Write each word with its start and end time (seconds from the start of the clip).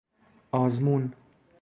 آزمون 0.51 1.13